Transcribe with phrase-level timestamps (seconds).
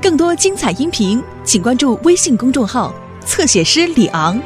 [0.00, 2.92] 更多精彩音频，请关注微信公众号
[3.24, 4.40] “侧写师李昂”。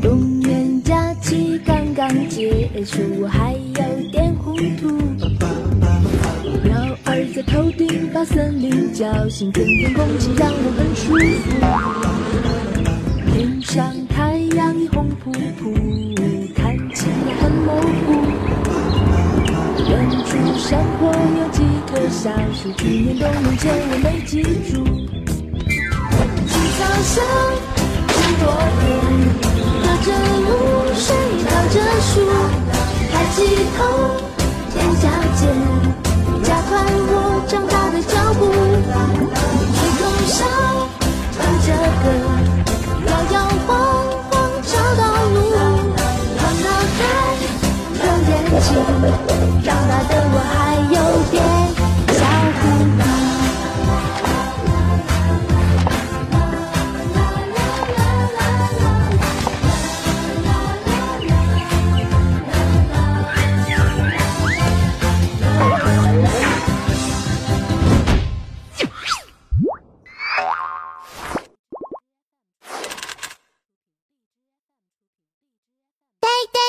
[0.00, 3.53] 冬眠假期刚刚结束，还
[9.34, 11.02] 林叫醒，春天空气让我很舒
[11.42, 11.50] 服。
[13.32, 15.74] 天上太阳已红扑扑，
[16.54, 18.06] 看起来很模糊。
[19.90, 19.92] 远
[20.24, 21.58] 处山坡有几
[21.88, 24.32] 棵小树，去年冬眠前我没记
[24.70, 24.72] 住。
[26.46, 27.14] 青草上
[28.06, 28.42] 很多
[28.78, 28.86] 人。
[29.82, 30.08] 隔着
[30.44, 30.48] 露
[30.94, 31.06] 水，
[31.48, 32.14] 靠着树，
[33.10, 33.36] 抬起
[33.76, 33.80] 头，
[42.04, 42.10] 的
[43.06, 43.34] 摇摇
[43.66, 43.68] 晃
[44.30, 45.02] 晃找到
[45.32, 46.66] 路，有脑
[46.98, 47.02] 袋，
[48.04, 48.30] 有眼
[48.60, 48.66] 睛，
[49.64, 50.63] 长大的我。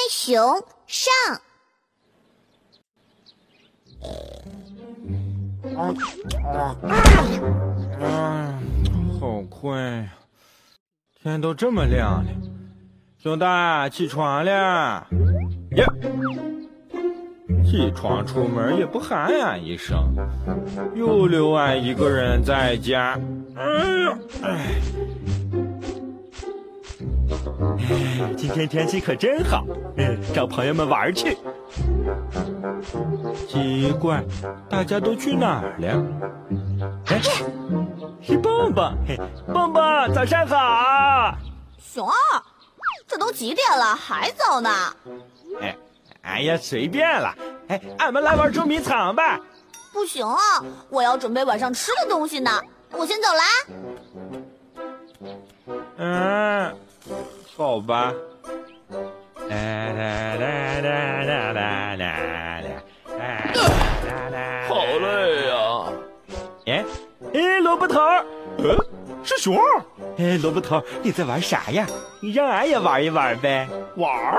[0.09, 1.11] 熊上，
[7.99, 10.13] 嗯，好困呀！
[11.21, 12.29] 天都这么亮了，
[13.17, 15.07] 熊大起床了！
[15.71, 15.85] 呀，
[17.65, 20.15] 起床出门也不喊俺一声，
[20.95, 23.19] 又留俺一个人在家。
[23.55, 23.63] 哎
[24.03, 24.81] 呀，哎，
[28.37, 29.65] 今天天气可真好，
[29.97, 31.37] 嗯，找朋友们玩去。
[33.47, 34.23] 奇怪，
[34.69, 36.03] 大家都去哪儿了？
[37.07, 37.19] 哎，
[38.21, 39.19] 是蹦蹦，嘿，
[39.51, 41.35] 蹦蹦，早上好。
[41.79, 42.13] 熊二，
[43.07, 44.69] 这都几点了还早呢？
[45.61, 45.75] 哎，
[46.21, 47.33] 哎呀，随便了。
[47.67, 49.39] 哎，俺们来玩捉迷藏吧。
[49.91, 50.37] 不行啊，
[50.89, 52.51] 我要准备晚上吃的东西呢。
[52.91, 53.43] 我先走啦。
[55.97, 56.75] 嗯，
[57.57, 58.13] 好吧。
[59.47, 62.03] 啦啦啦啦啦啦啦
[64.29, 64.67] 啦！
[64.67, 65.55] 好累呀！
[66.65, 66.85] 哎
[67.33, 68.01] 哎，萝卜头，
[68.57, 68.77] 嗯，
[69.23, 69.63] 是熊二。
[70.17, 71.87] 哎，萝卜头，你在玩啥呀？
[72.19, 73.67] 你让俺也玩一玩呗。
[73.95, 74.37] 玩儿？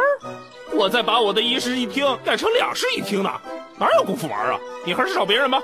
[0.75, 3.31] 我在把我的一室一厅改成两室一厅呢，
[3.79, 4.59] 哪有功夫玩啊？
[4.85, 5.63] 你还是找别人吧。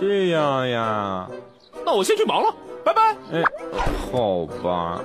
[0.00, 1.26] 这样呀？
[1.84, 3.16] 那我先去忙了，拜拜。
[3.32, 3.42] 哎，
[4.12, 5.00] 好吧。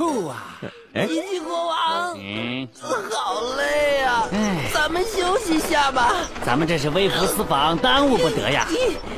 [0.00, 0.56] 呼啊！
[0.94, 4.26] 哎，一级国王，嗯，好累啊！
[4.72, 6.14] 咱们休息一下吧。
[6.42, 8.66] 咱们这是微服私访，耽误不得呀。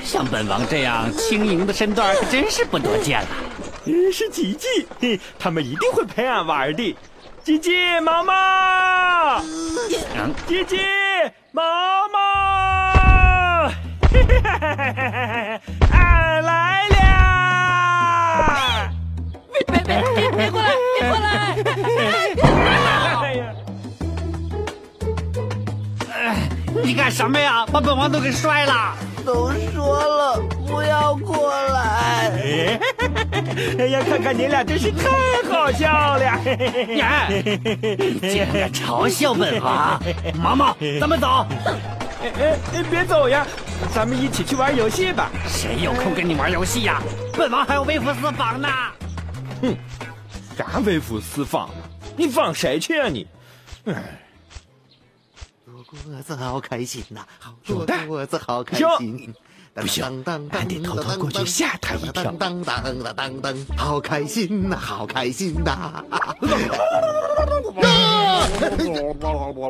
[0.03, 3.29] 像本王这样轻盈的身段，可 真是不多见了。
[3.85, 4.67] 嗯，是吉吉，
[5.01, 6.97] 嘿，他们一定会陪俺玩的。
[7.45, 9.41] 吉吉，毛毛，
[10.17, 10.81] 嗯，吉吉，
[11.53, 11.63] 毛
[12.09, 13.71] 毛，
[20.15, 20.69] 别别过来！
[20.99, 21.55] 别过来！
[23.23, 23.43] 哎呀，
[26.83, 27.65] 你干什么呀？
[27.73, 28.95] 把本王都给摔了！
[29.25, 32.33] 都说了不要过来。
[33.79, 35.09] 哎呀，看看你俩真是太
[35.49, 36.41] 好笑了！
[36.45, 40.03] 你竟然嘲笑本王！
[40.43, 41.47] 毛毛，咱们走。
[42.23, 43.47] 哎哎哎，别走呀，
[43.95, 45.31] 咱们一起去玩游戏吧。
[45.47, 47.01] 谁有空跟你玩游戏呀？
[47.37, 48.69] 本王还要微服私访呢。
[50.57, 51.75] 哼，啥微服私访呢？
[52.17, 53.27] 你放谁去啊你？
[53.87, 54.21] 哎，
[55.65, 57.21] 躲果子好开心呐！
[57.67, 59.35] 有的果子好开心。
[59.75, 60.05] 不行，
[60.51, 62.25] 俺得偷偷过去吓他一跳。
[62.25, 66.05] 当当当当当，好开心呐，好开心呐！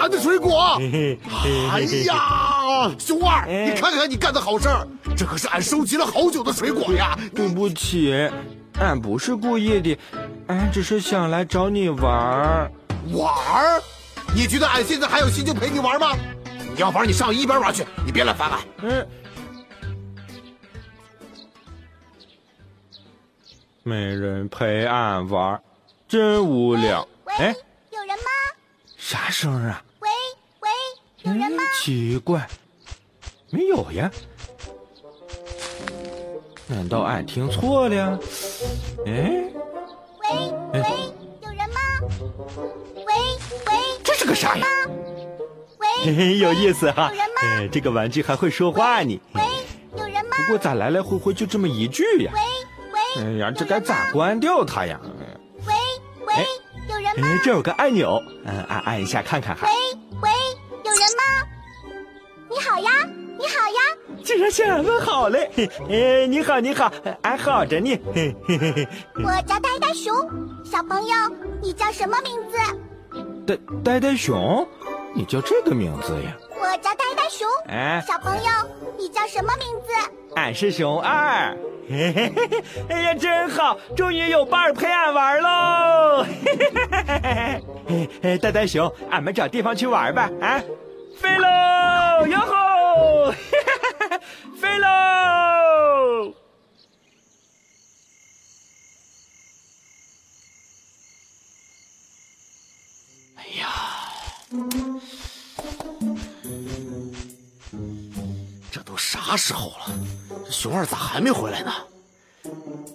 [0.00, 0.76] 俺的水果！
[1.70, 4.85] 哎呀，熊二，你看看你干的好事儿，
[5.17, 7.17] 这可是俺收集了好久的水果呀！
[7.32, 8.12] 对不起，
[8.81, 9.96] 俺不是故意的，
[10.49, 12.71] 俺只是想来找你玩儿。
[13.12, 13.83] 玩儿？
[14.35, 16.17] 你觉得俺现在还有心情陪你玩吗？
[16.75, 18.61] 你要玩你上一边玩去，你别来烦俺。
[18.83, 19.09] 嗯。
[23.83, 25.61] 没人陪俺玩，
[26.09, 27.06] 真无聊。
[27.27, 27.55] 哎，
[27.91, 28.31] 有人吗？
[28.97, 29.83] 啥声啊？
[30.00, 30.09] 喂
[30.61, 30.69] 喂，
[31.23, 31.62] 有人吗？
[31.83, 32.49] 奇怪，
[33.50, 34.11] 没有呀？
[36.69, 38.19] 难道俺听错了？
[39.05, 39.51] 哎？
[42.97, 43.73] 喂喂，
[44.03, 44.67] 这是个啥呀？
[46.06, 47.11] 喂，有意思哈！
[47.11, 49.21] 有人吗哎，这个玩具还会说话呢。
[49.35, 49.43] 喂，
[49.97, 50.37] 有人吗？
[50.37, 52.33] 不过咋来来回回就这么一句呀？
[52.35, 52.41] 喂
[52.93, 54.99] 喂，哎呀，这该咋关掉它呀？
[55.67, 55.75] 喂
[56.27, 56.35] 喂，
[56.89, 57.29] 有人吗？
[57.29, 59.71] 哎，这有个按钮，嗯，按按一下看看哈喂。
[60.21, 60.31] 喂，
[60.85, 61.23] 有人吗？
[62.50, 62.91] 你好呀，
[64.23, 65.51] 呀，竟然向俺问好嘞！
[65.55, 66.93] 嘿 哎，你好，你好，
[67.23, 68.01] 俺好着呢。
[68.15, 70.15] 嘿嘿嘿嘿，我叫呆呆熊。
[70.65, 71.15] 小朋友，
[71.61, 72.57] 你叫什么名字？
[73.47, 74.67] 呆呆呆熊，
[75.15, 76.37] 你叫这个名字呀？
[76.59, 77.49] 我叫呆呆熊。
[77.69, 78.51] 哎，小朋友，
[78.99, 79.93] 你叫什么名字？
[80.37, 81.57] 俺是熊二。
[81.89, 86.25] 嘿嘿嘿嘿，哎呀，真好，终于有伴儿陪俺玩喽！
[86.25, 90.63] 嘿嘿嘿嘿嘿嘿，哎，呆呆熊，俺们找地方去玩吧，啊，
[91.17, 93.35] 飞喽，哟吼，
[94.73, 96.35] 飞喽！
[108.71, 109.85] 这都啥时候了？
[110.51, 111.73] 熊二咋还没回来呢？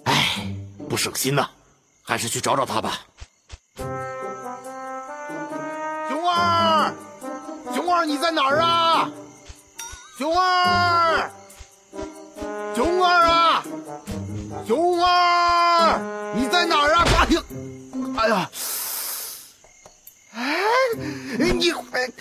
[0.04, 0.52] 哎，
[0.88, 1.48] 不省心呐，
[2.02, 3.06] 还是去找找他吧。
[6.08, 6.92] 熊二，
[7.72, 9.08] 熊二，你在哪儿啊？
[10.18, 10.97] 熊二，
[16.34, 17.04] 你在哪儿啊？
[17.18, 17.42] 哎呀，
[18.16, 18.50] 哎呀，
[20.34, 22.12] 哎，你哎，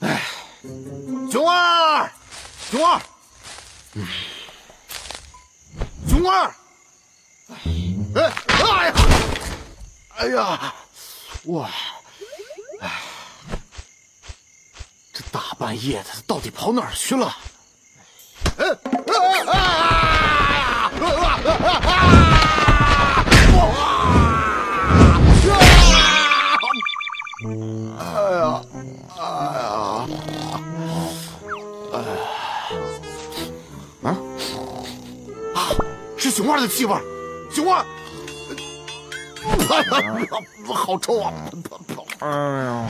[0.00, 0.22] 哎。
[1.30, 2.10] 熊二，
[2.70, 3.00] 熊二，
[6.08, 6.54] 熊二，
[7.48, 7.54] 哎，
[8.14, 8.94] 哎呀，
[10.16, 10.74] 哎呀，
[11.44, 11.68] 我，
[12.80, 12.90] 哎，
[15.12, 17.36] 这大半夜的，他到底跑哪儿去了？
[36.46, 37.02] 是熊二的气味儿，
[37.50, 37.84] 熊二，
[39.68, 40.28] 哎呀，
[40.72, 41.32] 好臭啊！
[42.20, 42.88] 哎呀，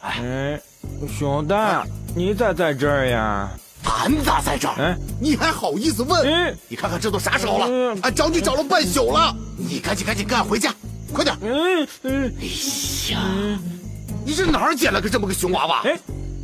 [0.00, 0.60] 哎，
[1.18, 1.84] 熊大，
[2.16, 3.50] 你咋在这儿呀？
[3.84, 4.74] 俺咋在这儿？
[4.78, 6.22] 哎你还好意思问？
[6.26, 7.66] 哎你看看这都啥时候了？
[7.68, 10.74] 嗯俺找你找了半宿了，你赶紧赶紧跟俺，回家，
[11.12, 11.36] 快点！
[11.42, 13.20] 嗯嗯，哎呀，
[14.24, 15.82] 你这哪儿捡了个这么个熊娃娃？
[15.84, 15.98] 哎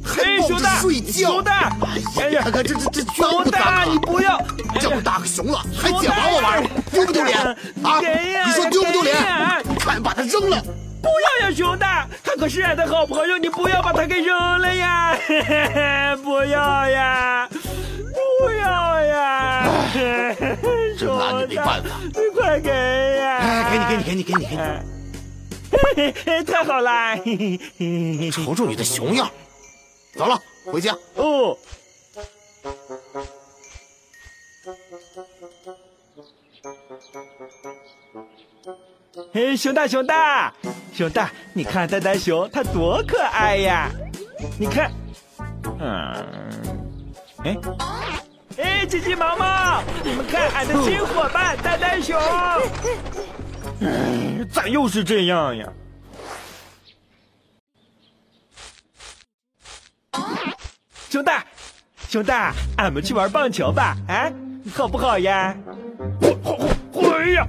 [0.08, 1.28] 还哎，抱着熊大，睡觉？
[1.28, 1.52] 熊大，
[1.82, 3.84] 哎哎呀，你看看这这这熊大，啊？
[3.84, 4.42] 你不要，
[4.80, 8.00] 这么大个熊了，还捡娃娃玩，丢不丢脸啊？
[8.00, 9.62] 给呀你说丢不丢脸给呀？
[9.84, 10.62] 快把它扔了！
[11.00, 15.16] 不要呀，熊大，他可是俺的好朋友，你不要把他给扔了呀！
[15.26, 17.48] 嘿嘿嘿不要呀，
[18.40, 19.64] 不要呀！
[19.92, 21.90] 嘿嘿嘿这拿你没办法。
[22.02, 23.38] 你快给呀！
[23.38, 24.60] 哎，给你，给你，给你，给你，给你，
[25.70, 27.14] 嘿嘿嘿太好啦！
[27.24, 29.30] 嘿嘿嘿嘿瞅瞅你的熊样。
[30.14, 30.96] 走了，回家。
[31.16, 31.56] 哦，
[39.32, 40.52] 嘿，熊大，熊大，
[40.92, 43.90] 熊大，你看呆呆熊，它多可爱呀！
[44.58, 44.90] 你看，
[45.80, 46.26] 嗯，
[47.44, 47.56] 哎，
[48.56, 52.18] 哎，急急忙忙，你们看俺的新伙伴呆呆熊。
[53.80, 55.72] 哎，咋又是这样呀？
[61.08, 61.44] 熊大，
[62.08, 64.30] 熊大，俺们去玩棒球吧，啊，
[64.74, 65.56] 好不好呀？
[66.92, 67.46] 会呀，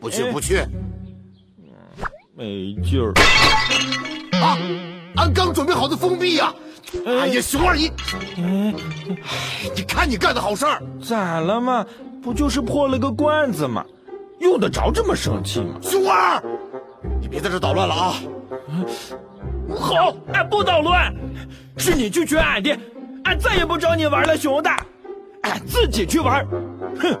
[0.00, 0.64] 不去，不去。
[2.34, 3.12] 没劲儿。
[4.40, 4.56] 啊！
[5.16, 6.52] 俺刚准备好的封闭呀！
[7.06, 7.92] 哎呀，熊二你，
[9.76, 10.82] 你看你干的好事儿！
[11.04, 11.84] 咋了嘛？
[12.22, 13.84] 不就是破了个罐子吗？
[14.40, 15.78] 用得着这么生气吗？
[15.82, 16.42] 熊二，
[17.20, 18.14] 你别在这捣乱了啊！
[19.78, 21.14] 好，俺不捣乱，
[21.76, 22.78] 是你拒绝俺的，
[23.24, 24.84] 俺再也不找你玩了，熊大，
[25.42, 26.46] 俺自己去玩。
[27.00, 27.18] 哼！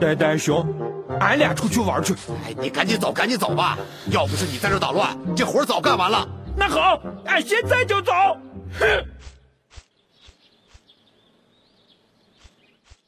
[0.00, 0.66] 呆呆熊，
[1.20, 2.14] 俺俩出去玩去。
[2.44, 3.78] 哎，你赶紧走，赶紧走吧！
[4.10, 6.28] 要不是你在这捣乱，这活儿早干完了。
[6.56, 8.12] 那好，俺现在就走。
[8.78, 9.06] 哼！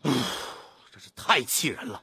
[0.03, 2.01] 真是太气人了！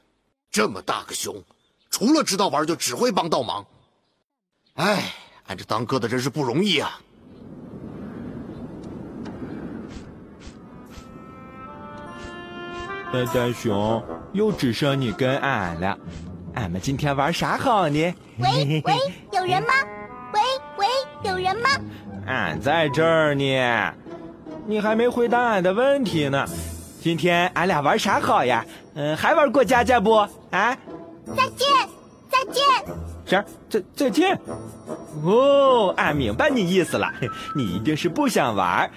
[0.50, 1.42] 这么大个熊，
[1.90, 3.66] 除了知道玩，就只会帮倒忙。
[4.74, 5.12] 哎，
[5.46, 6.98] 俺这当哥的真是不容易啊！
[13.12, 15.96] 呆呆熊，又只剩你跟俺了，
[16.54, 18.14] 俺们今天玩啥好呢？
[18.38, 18.94] 喂喂，
[19.32, 19.68] 有人吗？
[20.32, 20.40] 喂
[20.78, 20.86] 喂，
[21.30, 21.68] 有人吗？
[22.26, 23.94] 俺在这儿呢。
[24.66, 26.44] 你还没回答俺的问题呢。
[27.00, 28.66] 今天俺俩玩啥好呀？
[28.94, 30.12] 嗯，还玩过家家不？
[30.50, 30.76] 啊？
[31.36, 31.68] 再见，
[32.28, 32.62] 再见。
[33.26, 33.44] 啥？
[33.68, 34.40] 再再见？
[35.24, 37.12] 哦，俺明白你意思了。
[37.54, 38.90] 你一定是不想玩。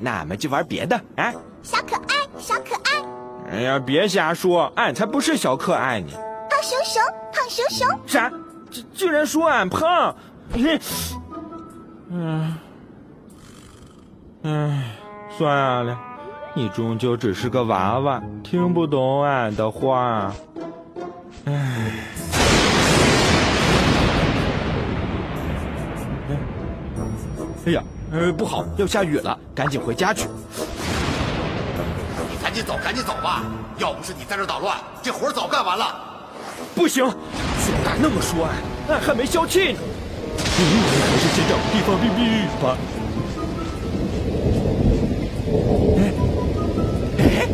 [0.00, 1.32] 那俺们就玩别的啊。
[1.62, 3.50] 小可爱，小可爱。
[3.52, 6.08] 哎呀，别瞎说，俺才不是小可爱呢。
[6.50, 7.86] 胖熊熊，胖熊熊。
[8.06, 8.30] 啥？
[8.70, 10.14] 居居然说俺胖？
[12.12, 12.56] 嗯，
[14.42, 14.96] 唉，
[15.36, 15.98] 算了，
[16.54, 20.34] 你终究只是个娃娃，听不懂俺的话。
[21.44, 21.92] 唉。
[27.70, 30.26] 哎呀，呃，不好，要下雨了，赶紧回家去。
[32.28, 33.44] 你赶紧走，赶紧走吧！
[33.78, 35.94] 要不是你在这捣乱，这活早干完了。
[36.74, 39.78] 不行，熊大那么说，俺俺还没消气呢。
[40.34, 42.76] 嗯，还是先找个地方避避雨吧。
[47.20, 47.46] 哎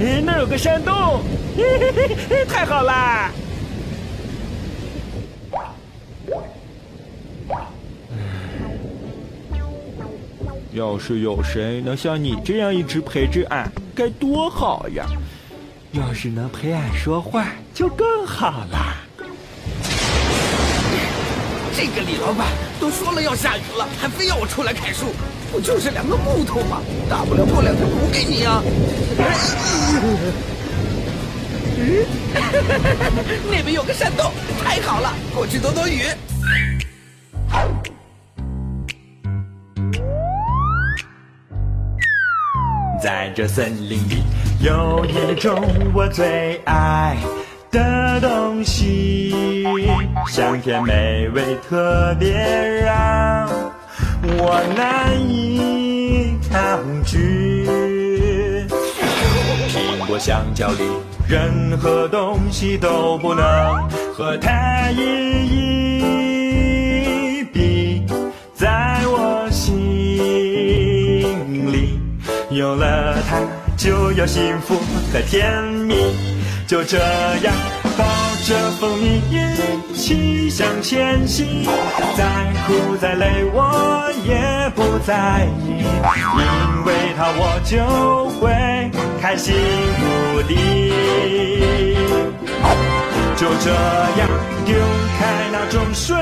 [0.00, 1.20] 哎，那有个山洞，
[1.54, 3.30] 嘿嘿嘿，太好啦！
[10.80, 15.04] 要是有谁能像你这样一直陪着俺，该多好呀！
[15.92, 18.96] 要是能陪俺说话，就更好了。
[21.76, 22.48] 这个李老板
[22.80, 25.12] 都说了要下雨了，还非要我出来砍树，
[25.52, 26.80] 不就是两个木头吗？
[27.10, 28.62] 大不了过两天补给你啊！
[33.50, 34.32] 那边有个山洞，
[34.64, 36.04] 太好了，过去躲躲雨。
[43.02, 44.22] 在这森林里，
[44.60, 45.58] 有一种
[45.94, 47.16] 我最爱
[47.70, 49.64] 的东西，
[50.28, 52.32] 香甜美味，特别
[52.84, 53.48] 让
[54.22, 57.66] 我难以抗拒。
[59.68, 60.82] 苹果、香蕉里，
[61.26, 65.99] 任何东西都不能和它一一
[72.50, 73.38] 有了它，
[73.76, 74.74] 就有幸福
[75.12, 75.94] 和甜蜜。
[76.66, 77.54] 就这样
[77.96, 78.04] 抱
[78.44, 81.64] 着蜂蜜一起向前行，
[82.16, 82.24] 再
[82.66, 88.50] 苦再累我也不在意，因为它我就会
[89.20, 89.54] 开心
[90.00, 90.92] 无敌。
[93.36, 93.70] 就这
[94.18, 94.28] 样
[94.66, 94.74] 丢
[95.18, 96.16] 开那种水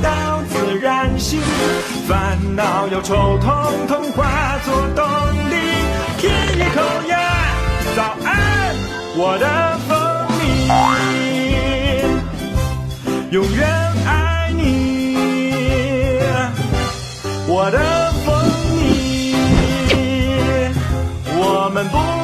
[0.00, 0.31] 到
[0.80, 1.40] 燃心，
[2.08, 5.04] 烦恼忧愁统统化作动
[5.50, 5.56] 力。
[6.18, 7.18] 舔一口呀，
[7.94, 8.74] 早安，
[9.16, 9.46] 我的
[9.86, 9.96] 蜂
[10.38, 10.40] 蜜，
[13.30, 13.68] 永远
[14.06, 16.18] 爱你，
[17.46, 18.34] 我的蜂
[18.78, 19.34] 蜜，
[21.36, 22.21] 我们不。